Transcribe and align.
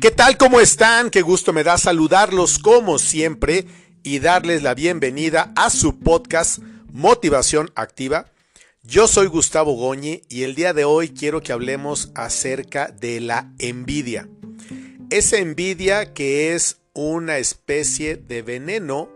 ¿Qué 0.00 0.10
tal? 0.10 0.38
¿Cómo 0.38 0.60
están? 0.60 1.10
Qué 1.10 1.20
gusto 1.20 1.52
me 1.52 1.62
da 1.62 1.76
saludarlos 1.76 2.58
como 2.58 2.98
siempre 2.98 3.66
y 4.02 4.18
darles 4.18 4.62
la 4.62 4.72
bienvenida 4.72 5.52
a 5.56 5.68
su 5.68 5.98
podcast 5.98 6.60
Motivación 6.90 7.70
Activa. 7.74 8.32
Yo 8.82 9.06
soy 9.06 9.26
Gustavo 9.26 9.74
Goñi 9.74 10.22
y 10.30 10.44
el 10.44 10.54
día 10.54 10.72
de 10.72 10.86
hoy 10.86 11.10
quiero 11.10 11.42
que 11.42 11.52
hablemos 11.52 12.12
acerca 12.14 12.88
de 12.88 13.20
la 13.20 13.52
envidia. 13.58 14.26
Esa 15.10 15.36
envidia 15.36 16.14
que 16.14 16.54
es 16.54 16.78
una 16.94 17.36
especie 17.36 18.16
de 18.16 18.40
veneno 18.40 19.10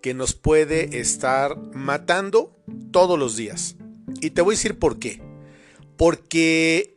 que 0.00 0.14
nos 0.14 0.32
puede 0.32 1.00
estar 1.00 1.54
matando 1.74 2.56
todos 2.92 3.18
los 3.18 3.36
días. 3.36 3.76
Y 4.22 4.30
te 4.30 4.40
voy 4.40 4.54
a 4.54 4.56
decir 4.56 4.78
por 4.78 4.98
qué. 4.98 5.20
Porque 5.98 6.89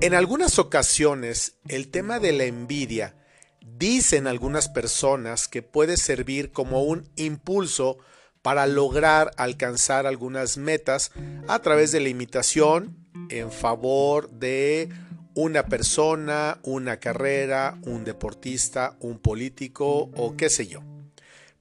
en 0.00 0.14
algunas 0.14 0.58
ocasiones, 0.58 1.54
el 1.68 1.88
tema 1.88 2.20
de 2.20 2.32
la 2.32 2.44
envidia, 2.44 3.14
dicen 3.60 4.26
algunas 4.26 4.68
personas 4.68 5.48
que 5.48 5.62
puede 5.62 5.96
servir 5.96 6.52
como 6.52 6.82
un 6.82 7.08
impulso 7.16 7.98
para 8.42 8.66
lograr 8.66 9.32
alcanzar 9.36 10.06
algunas 10.06 10.56
metas 10.56 11.12
a 11.48 11.58
través 11.60 11.92
de 11.92 12.00
la 12.00 12.08
imitación 12.08 12.96
en 13.28 13.52
favor 13.52 14.30
de 14.30 14.88
una 15.34 15.66
persona, 15.66 16.58
una 16.62 16.98
carrera, 16.98 17.78
un 17.82 18.04
deportista, 18.04 18.96
un 19.00 19.18
político 19.18 20.10
o 20.16 20.36
qué 20.36 20.50
sé 20.50 20.66
yo. 20.66 20.82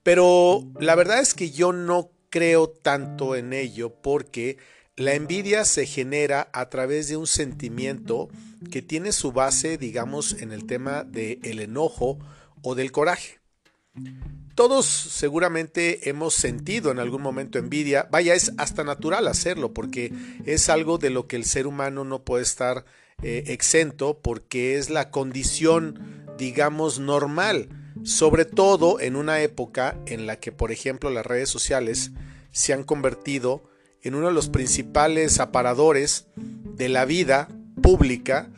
Pero 0.04 0.66
la 0.80 0.96
verdad 0.96 1.20
es 1.20 1.34
que 1.34 1.52
yo 1.52 1.73
no 1.73 2.12
creo 2.30 2.70
tanto 2.70 3.36
en 3.36 3.54
ello 3.54 3.94
porque 4.02 4.58
la 4.99 5.13
envidia 5.13 5.63
se 5.63 5.85
genera 5.85 6.49
a 6.52 6.70
través 6.70 7.08
de 7.08 7.16
un 7.16 7.26
sentimiento 7.26 8.27
que 8.69 8.81
tiene 8.81 9.14
su 9.14 9.31
base, 9.31 9.78
digamos, 9.78 10.33
en 10.41 10.52
el 10.52 10.66
tema 10.66 11.06
del 11.06 11.61
enojo 11.61 12.19
o 12.61 12.75
del 12.75 12.91
coraje. 12.91 13.39
Todos 14.56 14.86
seguramente 14.86 16.09
hemos 16.09 16.33
sentido 16.33 16.91
en 16.91 17.00
algún 17.00 17.22
momento 17.22 17.58
envidia. 17.58 18.09
Vaya, 18.11 18.33
es 18.33 18.52
hasta 18.58 18.83
natural 18.83 19.28
hacerlo 19.30 19.73
porque 19.73 20.11
es 20.45 20.67
algo 20.67 20.97
de 20.97 21.11
lo 21.11 21.28
que 21.28 21.38
el 21.38 21.45
ser 21.45 21.66
humano 21.66 22.03
no 22.03 22.25
puede 22.25 22.44
estar 22.44 22.84
eh, 23.23 23.45
exento 23.47 24.19
porque 24.22 24.78
es 24.78 24.89
la 24.89 25.11
condición, 25.11 26.25
digamos, 26.38 27.00
normal. 27.00 27.69
Sobre 28.03 28.44
todo 28.44 29.00
en 29.00 29.16
una 29.16 29.39
época 29.39 29.97
en 30.08 30.28
la 30.28 30.41
que, 30.41 30.52
por 30.52 30.73
ejemplo, 30.73 31.09
las 31.09 31.25
redes 31.25 31.47
sociales 31.47 32.11
se 32.52 32.73
han 32.73 32.84
convertido 32.84 33.63
en 34.03 34.16
uno 34.16 34.28
de 34.28 34.33
los 34.33 34.50
principales 34.50 35.39
aparadores 35.39 36.28
de 36.36 36.89
la 36.89 37.05
vida 37.05 37.47
pública 37.81 38.50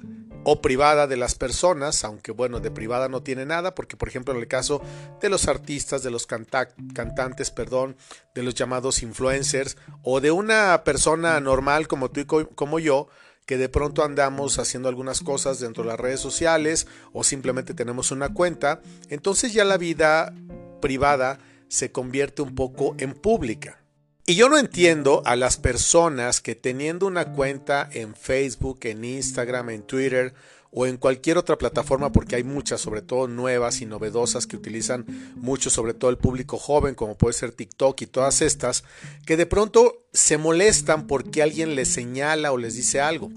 o 0.43 0.61
privada 0.61 1.07
de 1.07 1.17
las 1.17 1.35
personas, 1.35 2.03
aunque 2.03 2.31
bueno, 2.31 2.59
de 2.59 2.71
privada 2.71 3.09
no 3.09 3.21
tiene 3.21 3.45
nada, 3.45 3.75
porque 3.75 3.97
por 3.97 4.07
ejemplo 4.07 4.33
en 4.33 4.39
el 4.39 4.47
caso 4.47 4.81
de 5.21 5.29
los 5.29 5.47
artistas, 5.47 6.03
de 6.03 6.11
los 6.11 6.25
cantantes, 6.25 7.51
perdón, 7.51 7.95
de 8.33 8.43
los 8.43 8.55
llamados 8.55 9.03
influencers, 9.03 9.77
o 10.03 10.19
de 10.19 10.31
una 10.31 10.83
persona 10.83 11.39
normal 11.39 11.87
como 11.87 12.09
tú 12.09 12.21
y 12.21 12.25
como 12.25 12.79
yo, 12.79 13.07
que 13.45 13.57
de 13.57 13.69
pronto 13.69 14.03
andamos 14.03 14.59
haciendo 14.59 14.89
algunas 14.89 15.21
cosas 15.21 15.59
dentro 15.59 15.83
de 15.83 15.89
las 15.89 15.99
redes 15.99 16.19
sociales 16.19 16.87
o 17.11 17.23
simplemente 17.23 17.73
tenemos 17.73 18.11
una 18.11 18.33
cuenta, 18.33 18.81
entonces 19.09 19.53
ya 19.53 19.65
la 19.65 19.77
vida 19.77 20.33
privada 20.81 21.39
se 21.67 21.91
convierte 21.91 22.41
un 22.41 22.55
poco 22.55 22.95
en 22.97 23.13
pública. 23.13 23.80
Y 24.25 24.35
yo 24.35 24.49
no 24.49 24.59
entiendo 24.59 25.23
a 25.25 25.35
las 25.35 25.57
personas 25.57 26.41
que 26.41 26.53
teniendo 26.53 27.07
una 27.07 27.33
cuenta 27.33 27.89
en 27.91 28.15
Facebook, 28.15 28.79
en 28.83 29.03
Instagram, 29.03 29.71
en 29.71 29.81
Twitter 29.81 30.35
o 30.71 30.85
en 30.85 30.97
cualquier 30.97 31.37
otra 31.37 31.57
plataforma, 31.57 32.11
porque 32.11 32.35
hay 32.35 32.43
muchas, 32.43 32.79
sobre 32.81 33.01
todo 33.01 33.27
nuevas 33.27 33.81
y 33.81 33.85
novedosas 33.85 34.47
que 34.47 34.55
utilizan 34.55 35.05
mucho, 35.35 35.69
sobre 35.69 35.93
todo 35.93 36.11
el 36.11 36.17
público 36.17 36.57
joven, 36.57 36.95
como 36.95 37.17
puede 37.17 37.33
ser 37.33 37.51
TikTok 37.51 38.01
y 38.01 38.05
todas 38.05 38.41
estas, 38.41 38.83
que 39.25 39.37
de 39.37 39.47
pronto 39.47 40.05
se 40.13 40.37
molestan 40.37 41.07
porque 41.07 41.41
alguien 41.41 41.75
les 41.75 41.89
señala 41.89 42.51
o 42.51 42.57
les 42.57 42.75
dice 42.75 43.01
algo. 43.01 43.31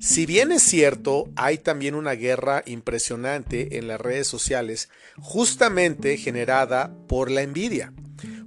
Si 0.00 0.26
bien 0.26 0.52
es 0.52 0.62
cierto, 0.62 1.30
hay 1.36 1.56
también 1.58 1.94
una 1.94 2.12
guerra 2.12 2.62
impresionante 2.66 3.78
en 3.78 3.88
las 3.88 4.00
redes 4.00 4.26
sociales, 4.26 4.90
justamente 5.18 6.18
generada 6.18 6.92
por 7.06 7.30
la 7.30 7.42
envidia. 7.42 7.92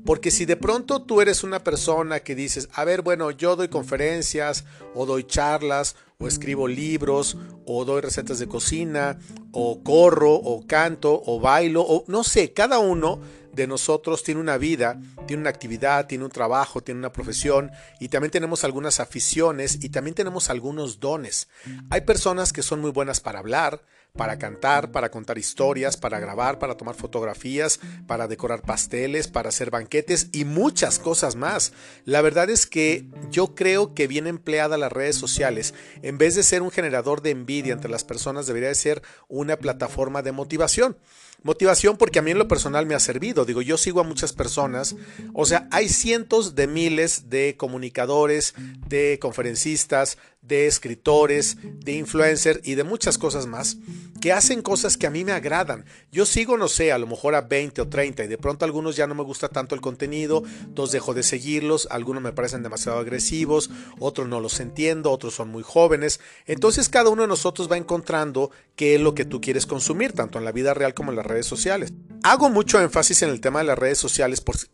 Porque 0.05 0.31
si 0.31 0.45
de 0.45 0.55
pronto 0.55 1.01
tú 1.03 1.21
eres 1.21 1.43
una 1.43 1.63
persona 1.63 2.21
que 2.21 2.35
dices, 2.35 2.69
a 2.73 2.83
ver, 2.83 3.01
bueno, 3.01 3.31
yo 3.31 3.55
doy 3.55 3.67
conferencias 3.67 4.65
o 4.95 5.05
doy 5.05 5.23
charlas 5.23 5.95
o 6.17 6.27
escribo 6.27 6.67
libros 6.67 7.37
o 7.65 7.85
doy 7.85 8.01
recetas 8.01 8.39
de 8.39 8.47
cocina 8.47 9.19
o 9.51 9.83
corro 9.83 10.33
o 10.33 10.65
canto 10.67 11.21
o 11.25 11.39
bailo 11.39 11.81
o 11.81 12.03
no 12.07 12.23
sé, 12.23 12.53
cada 12.53 12.79
uno 12.79 13.21
de 13.53 13.67
nosotros 13.67 14.23
tiene 14.23 14.41
una 14.41 14.57
vida, 14.57 14.99
tiene 15.27 15.41
una 15.41 15.49
actividad, 15.49 16.07
tiene 16.07 16.23
un 16.23 16.31
trabajo, 16.31 16.81
tiene 16.81 16.99
una 16.99 17.11
profesión 17.11 17.71
y 17.99 18.09
también 18.09 18.31
tenemos 18.31 18.63
algunas 18.63 18.99
aficiones 18.99 19.83
y 19.83 19.89
también 19.89 20.15
tenemos 20.15 20.49
algunos 20.49 20.99
dones. 20.99 21.49
Hay 21.89 22.01
personas 22.01 22.53
que 22.53 22.63
son 22.63 22.79
muy 22.81 22.91
buenas 22.91 23.19
para 23.19 23.39
hablar, 23.39 23.81
para 24.13 24.37
cantar, 24.37 24.91
para 24.91 25.11
contar 25.11 25.37
historias, 25.37 25.97
para 25.97 26.19
grabar, 26.19 26.59
para 26.59 26.75
tomar 26.75 26.95
fotografías, 26.95 27.79
para 28.07 28.27
decorar 28.27 28.61
pasteles, 28.61 29.27
para 29.27 29.49
hacer 29.49 29.71
banquetes 29.71 30.29
y 30.31 30.45
muchas 30.45 30.99
cosas 30.99 31.35
más. 31.35 31.73
La 32.05 32.21
verdad 32.21 32.49
es 32.49 32.65
que 32.65 33.05
yo 33.31 33.55
creo 33.55 33.93
que 33.93 34.07
bien 34.07 34.27
empleada 34.27 34.77
las 34.77 34.91
redes 34.91 35.15
sociales, 35.15 35.73
en 36.01 36.17
vez 36.17 36.35
de 36.35 36.43
ser 36.43 36.61
un 36.61 36.71
generador 36.71 37.21
de 37.21 37.29
envidia 37.31 37.73
entre 37.73 37.91
las 37.91 38.03
personas, 38.03 38.47
debería 38.47 38.69
de 38.69 38.75
ser 38.75 39.01
una 39.27 39.57
plataforma 39.57 40.21
de 40.21 40.31
motivación. 40.31 40.97
Motivación 41.41 41.95
porque 41.95 42.19
a 42.19 42.21
mí 42.21 42.31
en 42.31 42.37
lo 42.37 42.49
personal 42.49 42.85
me 42.85 42.95
ha 42.95 42.99
servido. 42.99 43.45
Digo, 43.45 43.61
yo 43.61 43.77
sigo 43.77 44.01
a 44.01 44.03
muchas 44.03 44.33
personas. 44.33 44.95
O 45.33 45.45
sea, 45.45 45.69
hay 45.71 45.87
cientos 45.87 46.53
de 46.53 46.67
miles 46.67 47.29
de 47.29 47.55
comunicadores, 47.55 48.55
de 48.87 49.19
conferencistas, 49.21 50.17
de 50.41 50.67
escritores, 50.67 51.57
de 51.63 51.93
influencers 51.93 52.59
y 52.63 52.75
de 52.75 52.83
muchas 52.83 53.17
cosas 53.17 53.45
más 53.45 53.77
que 54.19 54.33
hacen 54.33 54.61
cosas 54.61 54.97
que 54.97 55.07
a 55.07 55.09
mí 55.09 55.23
me 55.23 55.31
agradan. 55.31 55.85
Yo 56.11 56.25
sigo, 56.25 56.57
no 56.57 56.67
sé, 56.67 56.91
a 56.91 56.97
lo 56.97 57.07
mejor 57.07 57.35
a 57.35 57.41
20 57.41 57.81
o 57.81 57.87
30 57.87 58.25
y 58.25 58.27
de 58.27 58.37
pronto 58.37 58.65
algunos 58.65 58.95
ya 58.95 59.07
no 59.07 59.15
me 59.15 59.23
gusta 59.23 59.47
tanto 59.47 59.75
el 59.75 59.81
contenido, 59.81 60.43
entonces 60.63 60.93
dejo 60.93 61.13
de 61.13 61.23
seguirlos, 61.23 61.87
algunos 61.91 62.21
me 62.21 62.33
parecen 62.33 62.63
demasiado 62.63 62.99
agresivos, 62.99 63.69
otros 63.99 64.27
no 64.27 64.39
los 64.39 64.59
entiendo, 64.59 65.11
otros 65.11 65.35
son 65.35 65.49
muy 65.49 65.63
jóvenes. 65.63 66.19
Entonces 66.45 66.89
cada 66.89 67.09
uno 67.09 67.21
de 67.23 67.27
nosotros 67.27 67.71
va 67.71 67.77
encontrando 67.77 68.51
qué 68.75 68.95
es 68.95 69.01
lo 69.01 69.15
que 69.15 69.25
tú 69.25 69.41
quieres 69.41 69.65
consumir, 69.65 70.13
tanto 70.13 70.37
en 70.37 70.45
la 70.45 70.51
vida 70.51 70.73
real 70.73 70.93
como 70.93 71.11
en 71.11 71.17
las 71.17 71.25
redes 71.25 71.45
sociales. 71.45 71.93
Hago 72.23 72.49
mucho 72.49 72.81
énfasis 72.81 73.21
en 73.21 73.29
el 73.29 73.41
tema 73.41 73.59
de 73.59 73.65
las 73.65 73.79
redes 73.79 73.97
sociales 73.97 74.41
porque 74.41 74.65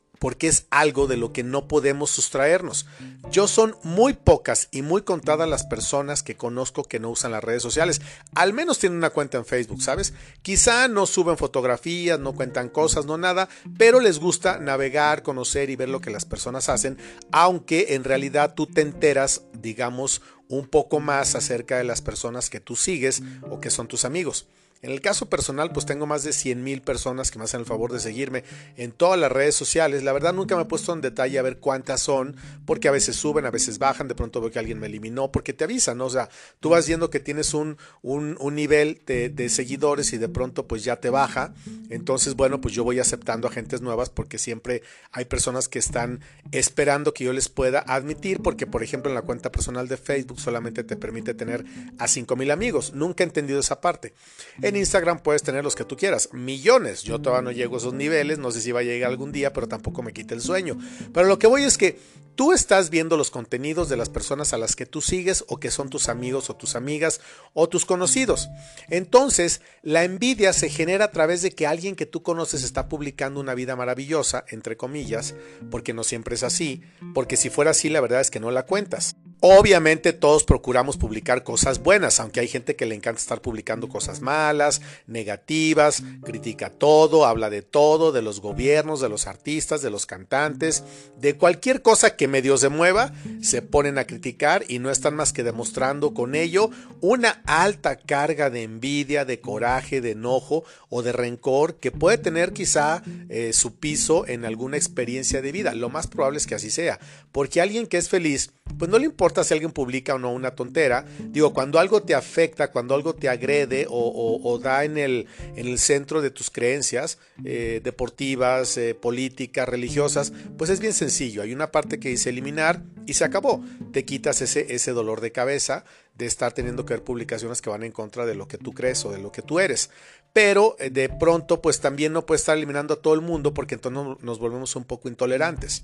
es 0.48 0.68
algo 0.70 1.08
de 1.08 1.18
lo 1.18 1.34
que 1.34 1.44
no 1.44 1.68
podemos 1.68 2.10
sustraernos. 2.10 2.86
Yo 3.32 3.48
son 3.48 3.76
muy 3.84 4.14
pocas 4.14 4.68
y 4.72 4.82
muy 4.82 5.02
contadas 5.02 5.50
las 5.50 5.66
personas 5.66 6.24
que 6.24 6.38
conozco 6.38 6.84
que 6.84 7.00
no 7.00 7.10
usan 7.10 7.32
las 7.32 7.44
redes 7.44 7.64
sociales. 7.64 8.02
Al 8.34 8.54
menos 8.54 8.80
tienen 8.80 8.98
una 8.98 9.10
cuenta 9.10 9.38
en 9.38 9.46
Facebook, 9.46 9.82
¿sabes? 9.82 10.14
Quizá 10.42 10.88
no 10.88 11.06
suben 11.06 11.38
fotografías, 11.38 12.20
no 12.20 12.34
cuentan 12.34 12.70
cosas, 12.70 13.06
no 13.06 13.18
nada, 13.18 13.50
pero 13.78 14.00
les 14.00 14.20
gusta 14.20 14.60
navegar, 14.60 15.24
conocer 15.24 15.70
y 15.70 15.76
ver 15.76 15.90
lo 15.90 16.02
que 16.02 16.12
las 16.12 16.26
personas 16.26 16.70
hacen, 16.70 16.98
aunque 17.32 17.96
en 17.96 18.04
realidad 18.04 18.54
tú 18.56 18.68
te 18.68 18.82
enteras, 18.82 19.42
digamos, 19.54 20.22
un 20.48 20.68
poco 20.68 21.00
más 21.00 21.36
acerca 21.36 21.78
de 21.78 21.84
las 21.84 22.02
personas 22.02 22.50
que 22.50 22.60
tú 22.60 22.76
sigues 22.76 23.24
o 23.50 23.60
que 23.60 23.72
son 23.72 23.88
tus 23.88 24.06
amigos. 24.06 24.48
En 24.86 24.92
el 24.92 25.02
caso 25.02 25.28
personal, 25.28 25.72
pues 25.72 25.88
tengo 25.88 26.06
más 26.06 26.24
de 26.24 26.32
100 26.32 26.64
mil 26.64 26.84
personas 26.84 27.32
que 27.32 27.40
me 27.40 27.46
hacen 27.46 27.62
el 27.62 27.66
favor 27.66 27.92
de 27.92 28.00
seguirme 28.00 28.44
en 28.78 28.92
todas 28.92 29.20
las 29.20 29.32
redes 29.32 29.56
sociales. 29.56 30.04
La 30.04 30.14
verdad 30.14 30.32
nunca 30.32 30.56
me 30.56 30.62
he 30.62 30.66
puesto 30.66 30.94
en 30.94 31.02
detalle 31.02 31.40
a 31.40 31.42
ver 31.42 31.58
cuántas 31.58 32.02
son, 32.02 32.36
porque 32.68 32.88
a 32.88 32.92
veces 32.92 33.16
suben, 33.16 33.48
a 33.48 33.50
veces 33.50 33.80
bajan, 33.80 34.08
de 34.08 34.14
pronto 34.14 34.42
veo 34.42 34.52
que 34.52 34.60
alguien 34.60 34.78
me 34.78 34.86
eliminó, 34.86 35.32
porque 35.32 35.54
te 35.54 35.64
avisan, 35.64 35.98
¿no? 35.98 36.06
O 36.06 36.10
sea, 36.12 36.30
tú 36.60 36.70
vas 36.70 36.86
viendo 36.86 37.10
que 37.10 37.20
tienes 37.20 37.56
un, 37.56 37.80
un, 38.04 38.38
nivel 38.54 39.02
de, 39.08 39.30
de, 39.30 39.50
seguidores 39.50 40.14
y 40.14 40.20
de 40.20 40.30
pronto 40.30 40.68
pues 40.68 40.84
ya 40.84 40.98
te 40.98 41.10
baja. 41.10 41.56
Entonces, 41.90 42.36
bueno, 42.36 42.62
pues 42.62 42.76
yo 42.76 42.84
voy 42.84 43.00
aceptando 43.00 43.48
a 43.48 43.52
gentes 43.52 43.82
nuevas 43.82 44.12
porque 44.12 44.38
siempre 44.38 44.84
hay 45.12 45.26
personas 45.26 45.68
que 45.68 45.80
están 45.80 46.20
esperando 46.52 47.12
que 47.12 47.24
yo 47.24 47.34
les 47.34 47.50
pueda 47.50 47.80
admitir, 47.88 48.40
porque 48.44 48.68
por 48.68 48.84
ejemplo 48.84 49.10
en 49.10 49.16
la 49.16 49.24
cuenta 49.24 49.52
personal 49.52 49.88
de 49.88 49.98
Facebook 49.98 50.40
solamente 50.40 50.84
te 50.84 50.96
permite 50.96 51.34
tener 51.34 51.66
a 51.98 52.08
5 52.08 52.36
mil 52.36 52.52
amigos. 52.52 52.94
Nunca 52.94 53.24
he 53.24 53.26
entendido 53.26 53.60
esa 53.60 53.82
parte. 53.82 54.14
En 54.62 54.75
Instagram 54.78 55.20
puedes 55.20 55.44
tener 55.44 55.64
los 55.64 55.76
que 55.76 55.86
tú 55.86 55.96
quieras, 55.98 56.30
millones. 56.34 57.04
Yo 57.04 57.20
todavía 57.20 57.44
no 57.44 57.52
llego 57.52 57.76
a 57.76 57.78
esos 57.80 57.94
niveles, 57.94 58.40
no 58.40 58.52
sé 58.52 58.62
si 58.62 58.72
va 58.72 58.82
a 58.82 58.84
llegar 58.84 59.10
algún 59.10 59.32
día, 59.32 59.54
pero 59.54 59.68
tampoco 59.68 60.02
me 60.02 60.14
quita 60.14 60.34
el 60.34 60.42
sueño. 60.42 60.78
Pero 61.14 61.28
lo 61.28 61.40
que 61.40 61.48
voy 61.48 61.64
es 61.64 61.78
que 61.78 62.00
tú 62.36 62.52
estás 62.52 62.90
viendo 62.90 63.18
los 63.18 63.32
contenidos 63.32 63.90
de 63.90 63.98
las 63.98 64.10
personas 64.10 64.54
a 64.54 64.58
las 64.58 64.76
que 64.76 64.86
tú 64.86 65.02
sigues 65.02 65.46
o 65.48 65.58
que 65.58 65.72
son 65.72 65.90
tus 65.90 66.10
amigos 66.10 66.50
o 66.50 66.56
tus 66.56 66.76
amigas 66.76 67.22
o 67.54 67.70
tus 67.70 67.86
conocidos. 67.86 68.50
Entonces, 68.90 69.62
la 69.82 70.04
envidia 70.04 70.54
se 70.54 70.70
genera 70.70 71.06
a 71.06 71.12
través 71.12 71.42
de 71.42 71.52
que 71.52 71.68
alguien 71.68 71.96
que 71.96 72.06
tú 72.06 72.24
conoces 72.24 72.64
está 72.64 72.90
publicando 72.90 73.40
una 73.40 73.56
vida 73.56 73.76
maravillosa, 73.76 74.46
entre 74.50 74.78
comillas, 74.78 75.36
porque 75.72 75.94
no 75.94 76.04
siempre 76.04 76.36
es 76.36 76.44
así, 76.44 76.82
porque 77.14 77.38
si 77.38 77.50
fuera 77.50 77.72
así, 77.72 77.90
la 77.90 78.02
verdad 78.02 78.22
es 78.22 78.32
que 78.32 78.40
no 78.40 78.52
la 78.52 78.66
cuentas. 78.66 79.16
Obviamente 79.42 80.14
todos 80.14 80.44
procuramos 80.44 80.98
publicar 80.98 81.44
cosas 81.44 81.84
buenas, 81.84 82.20
aunque 82.20 82.40
hay 82.40 82.48
gente 82.48 82.76
que 82.76 82.86
le 82.86 82.96
encanta 82.96 83.22
estar 83.22 83.42
publicando 83.42 83.90
cosas 83.90 84.22
malas, 84.22 84.82
negativas, 85.08 86.02
critica 86.24 86.70
todo, 86.70 87.26
habla 87.26 87.50
de 87.50 87.62
todo, 87.62 88.12
de 88.12 88.22
los 88.22 88.40
gobiernos, 88.40 89.02
de 89.02 89.10
los 89.10 89.28
artistas, 89.28 89.82
de 89.82 89.92
los 89.92 90.06
cantantes, 90.06 90.84
de 91.20 91.36
cualquier 91.36 91.82
cosa 91.82 92.16
que 92.16 92.28
medio 92.28 92.58
se 92.58 92.70
mueva, 92.70 93.14
se 93.42 93.62
ponen 93.62 93.98
a 93.98 94.06
criticar 94.06 94.64
y 94.68 94.80
no 94.80 94.90
están 94.90 95.16
más 95.16 95.34
que 95.34 95.44
demostrando 95.44 96.14
con 96.14 96.34
ello 96.34 96.70
una 97.02 97.42
alta 97.46 97.98
carga 97.98 98.50
de 98.50 98.64
envidia, 98.64 99.26
de 99.26 99.42
coraje, 99.42 100.02
de 100.02 100.12
enojo 100.12 100.64
o 100.90 101.04
de 101.04 101.12
rencor 101.12 101.76
que 101.76 101.92
puede 101.92 102.18
tener 102.18 102.54
quizá 102.54 103.04
eh, 103.30 103.52
su 103.54 103.76
piso 103.76 104.26
en 104.28 104.46
alguna 104.46 104.78
experiencia 104.78 105.42
de 105.42 105.52
vida. 105.52 105.76
Lo 105.76 105.90
más 105.90 106.08
probable 106.08 106.38
es 106.38 106.48
que 106.48 106.56
así 106.56 106.72
sea, 106.72 107.00
porque 107.32 107.62
alguien 107.62 107.86
que 107.86 107.98
es 107.98 108.10
feliz, 108.10 108.52
pues 108.78 108.90
no 108.90 108.98
le 108.98 109.06
importa 109.06 109.35
si 109.44 109.54
alguien 109.54 109.72
publica 109.72 110.16
o 110.16 110.20
no 110.20 110.32
una 110.32 110.52
tontera. 110.52 111.06
Digo, 111.20 111.54
cuando 111.54 111.80
algo 111.80 112.02
te 112.04 112.16
afecta, 112.16 112.72
cuando 112.72 112.96
algo 112.96 113.16
te 113.16 113.30
agrede 113.30 113.86
o, 113.90 114.60
da 114.62 114.84
en 114.84 114.98
el, 114.98 115.28
en 115.56 115.68
el, 115.68 115.80
centro 115.80 116.22
de 116.22 116.32
tus 116.32 116.50
creencias 116.50 117.18
eh, 117.44 117.82
deportivas, 117.84 118.78
eh, 118.78 118.96
políticas, 118.96 119.68
religiosas, 119.68 120.34
pues 120.58 120.70
es 120.70 120.80
bien 120.80 120.94
sencillo. 120.94 121.42
Hay 121.42 121.54
una 121.54 121.72
parte 121.72 122.00
que 122.00 122.10
dice 122.10 122.30
eliminar 122.30 122.82
y 123.06 123.14
se 123.14 123.26
acabó. 123.26 123.64
Te 123.92 124.06
quitas 124.06 124.42
ese, 124.42 124.74
ese 124.74 124.92
dolor 124.92 125.22
de 125.22 125.32
cabeza 125.32 125.84
de 126.18 126.26
estar 126.26 126.54
teniendo 126.54 126.86
que 126.86 126.94
ver 126.94 127.04
publicaciones 127.04 127.62
que 127.62 127.70
van 127.70 127.84
en 127.84 127.92
contra 127.92 128.26
de 128.26 128.36
lo 128.36 128.48
que 128.48 128.58
tú 128.58 128.74
crees 128.74 129.04
o 129.06 129.12
de 129.12 129.20
lo 129.20 129.32
que 129.32 129.42
tú 129.42 129.60
eres. 129.60 129.90
Pero 130.34 130.76
eh, 130.80 130.90
de 130.90 131.10
pronto, 131.10 131.62
pues 131.62 131.80
también 131.80 132.14
no 132.14 132.26
puedes 132.26 132.42
estar 132.42 132.58
eliminando 132.58 132.96
a 132.96 133.02
todo 133.02 133.14
el 133.14 133.22
mundo 133.22 133.54
porque 133.54 133.76
entonces 133.76 134.24
nos 134.24 134.40
volvemos 134.40 134.76
un 134.76 134.86
poco 134.86 135.10
intolerantes. 135.10 135.84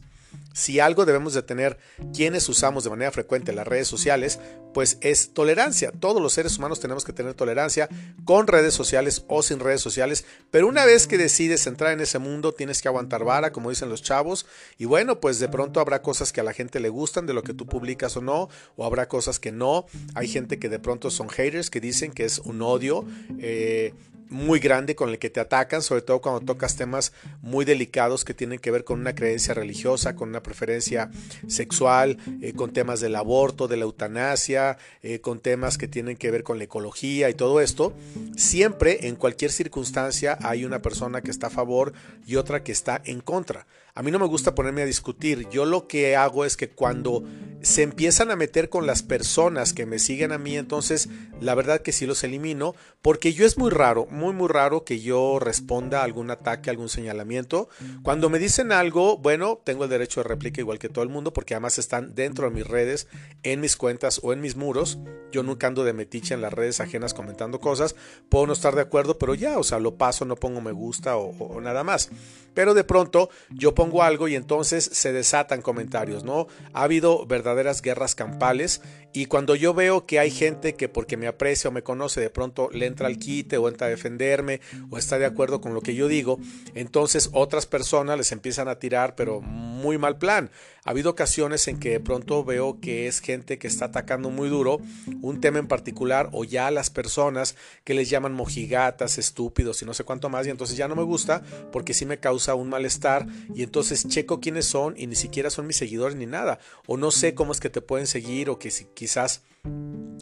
Si 0.54 0.80
algo 0.80 1.06
debemos 1.06 1.34
de 1.34 1.44
tener 1.44 1.78
quienes 2.14 2.48
usamos 2.50 2.84
de 2.84 2.90
manera 2.90 3.12
frecuente 3.12 3.54
las 3.54 3.68
redes 3.68 3.88
sociales, 3.88 4.40
pues 4.74 4.98
es 5.02 5.34
tolerancia. 5.34 5.92
Todos 5.92 6.22
los 6.22 6.34
seres 6.34 6.58
humanos 6.58 6.80
tenemos 6.80 7.06
que 7.06 7.14
tener 7.14 7.34
tolerancia 7.34 7.90
con 8.26 8.48
redes 8.48 8.74
sociales 8.74 9.24
o 9.28 9.44
sin 9.44 9.60
redes 9.60 9.82
sociales, 9.82 10.26
pero 10.50 10.68
una 10.68 10.86
vez 10.86 11.08
que 11.08 11.18
decides 11.18 11.68
entrar 11.68 11.94
en 11.94 12.02
ese 12.02 12.20
mundo 12.20 12.54
tienes 12.54 12.82
que 12.82 12.88
aguantar 12.88 13.24
vara, 13.24 13.52
como 13.52 13.70
dicen 13.70 13.90
los 13.90 14.02
chavos, 14.02 14.46
y 14.78 14.86
bueno, 14.86 15.20
pues 15.20 15.40
de 15.40 15.50
pronto 15.50 15.80
habrá 15.80 16.02
cosas 16.02 16.32
que 16.32 16.42
a 16.42 16.44
la 16.44 16.54
gente 16.54 16.80
le 16.80 16.90
gustan 16.90 17.26
de 17.26 17.34
lo 17.34 17.44
que 17.44 17.54
tú 17.54 17.66
publicas 17.66 18.18
o 18.18 18.22
no, 18.22 18.50
o 18.76 18.86
habrá 18.86 19.08
cosas 19.08 19.40
que 19.40 19.52
no. 19.52 19.86
Hay 20.16 20.28
gente 20.28 20.60
que 20.60 20.70
de 20.70 20.80
pronto 20.80 21.12
son 21.12 21.30
haters 21.30 21.70
que 21.70 21.80
dicen 21.80 22.12
que 22.12 22.26
es 22.26 22.40
un 22.40 22.62
odio. 22.62 23.06
Eh, 23.40 23.94
muy 24.32 24.60
grande 24.60 24.96
con 24.96 25.10
el 25.10 25.20
que 25.20 25.30
te 25.30 25.40
atacan, 25.40 25.82
sobre 25.82 26.02
todo 26.02 26.22
cuando 26.22 26.42
tocas 26.42 26.76
temas 26.76 27.12
muy 27.42 27.66
delicados 27.66 28.26
que 28.26 28.34
tienen 28.34 28.60
que 28.60 28.72
ver 28.72 28.84
con 28.84 29.00
una 29.00 29.14
creencia 29.14 29.54
religiosa, 29.54 30.16
con 30.16 30.30
una 30.30 30.42
preferencia 30.42 31.12
sexual, 31.48 32.18
eh, 32.42 32.54
con 32.54 32.72
temas 32.72 33.02
del 33.02 33.16
aborto, 33.16 33.68
de 33.68 33.78
la 33.78 33.84
eutanasia, 33.84 34.78
eh, 35.04 35.20
con 35.20 35.40
temas 35.40 35.78
que 35.78 35.88
tienen 35.88 36.16
que 36.16 36.32
ver 36.32 36.44
con 36.44 36.58
la 36.58 36.64
ecología 36.64 37.30
y 37.30 37.34
todo 37.34 37.62
esto. 37.62 37.94
Siempre, 38.36 39.08
en 39.08 39.16
cualquier 39.16 39.52
circunstancia, 39.52 40.38
hay 40.42 40.66
una 40.66 40.82
persona 40.82 41.22
que 41.22 41.32
está 41.32 41.48
a 41.48 41.52
favor 41.52 41.94
y 42.26 42.38
otra 42.38 42.64
que 42.64 42.72
está 42.72 43.02
en 43.06 43.20
contra. 43.20 43.68
A 43.94 44.04
mí 44.04 44.12
no 44.12 44.20
me 44.20 44.28
gusta 44.28 44.56
ponerme 44.56 44.82
a 44.82 44.86
discutir. 44.86 45.50
Yo 45.50 45.66
lo 45.66 45.88
que 45.88 46.16
hago 46.16 46.46
es 46.46 46.56
que 46.56 46.70
cuando 46.70 47.24
se 47.62 47.84
empiezan 47.84 48.32
a 48.32 48.36
meter 48.36 48.70
con 48.70 48.88
las 48.88 49.04
personas 49.04 49.74
que 49.74 49.86
me 49.86 50.00
siguen 50.00 50.32
a 50.32 50.38
mí, 50.38 50.58
entonces 50.58 51.10
la 51.40 51.56
verdad 51.56 51.82
que 51.82 51.92
sí 51.92 52.06
los 52.06 52.24
elimino, 52.24 52.74
porque 53.02 53.34
yo 53.34 53.46
es 53.46 53.58
muy 53.58 53.70
raro, 53.70 54.08
muy 54.10 54.34
muy 54.34 54.48
raro 54.48 54.84
que 54.84 55.00
yo 55.00 55.40
responda 55.40 56.02
a 56.02 56.04
algún 56.04 56.32
ataque, 56.32 56.70
algún 56.70 56.90
señalamiento. 56.90 57.70
Cuando 58.04 58.30
me 58.30 58.40
dicen 58.40 58.72
algo, 58.72 59.18
bueno, 59.18 59.60
tengo 59.64 59.84
el 59.84 59.90
derecho 59.90 60.22
de 60.22 60.30
réplica 60.30 60.62
igual 60.62 60.80
que 60.80 60.90
todo 60.90 61.04
el 61.04 61.10
mundo, 61.10 61.34
porque 61.34 61.54
además 61.54 61.78
están 61.78 62.16
dentro 62.16 62.50
de 62.50 62.56
mis 62.56 62.68
redes, 62.68 63.08
en 63.44 63.60
mis 63.60 63.76
cuentas 63.76 64.20
o 64.24 64.34
en 64.34 64.42
mis 64.42 64.56
muros. 64.56 65.00
Yo 65.32 65.44
nunca 65.44 65.68
ando 65.68 65.84
de 65.84 65.94
metiche 65.94 66.34
en 66.34 66.42
las 66.42 66.54
redes 66.54 66.80
ajenas 66.80 67.14
comentando 67.14 67.60
cosas. 67.60 67.96
Puedo 68.30 68.48
no 68.48 68.54
estar 68.54 68.76
de 68.76 68.82
acuerdo, 68.82 69.18
pero 69.18 69.36
ya, 69.36 69.58
o 69.58 69.64
sea, 69.64 69.80
lo 69.80 69.96
paso, 69.96 70.26
no 70.26 70.36
pongo 70.36 70.62
me 70.62 70.72
gusta 70.72 71.18
o, 71.18 71.30
o 71.30 71.62
nada 71.62 71.84
más. 71.84 72.10
Pero 72.54 72.74
de 72.74 72.84
pronto 72.84 73.30
yo 73.50 73.74
pongo 73.82 74.04
algo 74.04 74.28
y 74.28 74.36
entonces 74.36 74.92
se 74.94 75.12
desatan 75.12 75.64
comentarios, 75.64 76.24
¿no? 76.24 76.46
Ha 76.72 76.84
habido 76.84 77.26
verdaderas 77.26 77.82
guerras 77.82 78.14
campales 78.14 78.84
y 79.12 79.26
cuando 79.26 79.56
yo 79.56 79.74
veo 79.74 80.06
que 80.06 80.20
hay 80.20 80.30
gente 80.30 80.76
que 80.76 80.88
porque 80.88 81.18
me 81.18 81.26
aprecia 81.26 81.72
o 81.72 81.74
me 81.74 81.82
conoce 81.82 82.22
de 82.22 82.30
pronto 82.30 82.70
le 82.72 82.86
entra 82.86 83.08
al 83.08 83.18
quite 83.18 83.58
o 83.58 83.68
entra 83.68 83.88
a 83.88 83.90
defenderme 83.90 84.62
o 84.92 85.00
está 85.00 85.18
de 85.18 85.26
acuerdo 85.26 85.62
con 85.62 85.74
lo 85.74 85.82
que 85.82 85.96
yo 85.96 86.08
digo, 86.08 86.38
entonces 86.76 87.32
otras 87.34 87.66
personas 87.66 88.20
les 88.20 88.32
empiezan 88.32 88.68
a 88.68 88.76
tirar 88.76 89.16
pero 89.16 89.42
muy 89.82 89.98
mal 89.98 90.18
plan. 90.18 90.52
Ha 90.84 90.92
habido 90.92 91.12
ocasiones 91.12 91.68
en 91.68 91.80
que 91.80 91.92
de 91.92 92.00
pronto 92.00 92.44
veo 92.44 92.80
que 92.80 93.08
es 93.08 93.20
gente 93.20 93.60
que 93.60 93.68
está 93.68 93.86
atacando 93.86 94.30
muy 94.32 94.50
duro 94.50 94.80
un 95.22 95.40
tema 95.40 95.60
en 95.60 95.68
particular 95.68 96.30
o 96.32 96.44
ya 96.44 96.72
las 96.72 96.90
personas 96.90 97.56
que 97.84 97.94
les 97.94 98.10
llaman 98.10 98.34
mojigatas, 98.34 99.20
estúpidos 99.20 99.82
y 99.82 99.86
no 99.86 99.94
sé 99.94 100.04
cuánto 100.04 100.30
más 100.30 100.48
y 100.48 100.50
entonces 100.50 100.78
ya 100.78 100.88
no 100.88 100.96
me 100.96 101.04
gusta 101.04 101.44
porque 101.72 101.94
sí 101.94 102.06
me 102.06 102.20
causa 102.20 102.56
un 102.56 102.70
malestar 102.70 103.28
y 103.54 103.62
entonces 103.62 104.08
checo 104.08 104.40
quiénes 104.40 104.66
son 104.66 104.96
y 104.98 105.06
ni 105.06 105.16
siquiera 105.16 105.52
son 105.52 105.68
mis 105.68 105.78
seguidores 105.78 106.16
ni 106.16 106.26
nada 106.26 106.58
o 106.88 106.98
no 106.98 107.12
sé 107.12 107.36
cómo 107.36 107.52
es 107.52 107.60
que 107.60 107.70
te 107.70 107.82
pueden 107.82 108.08
seguir 108.08 108.50
o 108.50 108.58
que 108.58 108.72
si 108.72 108.86
quizás 108.86 109.44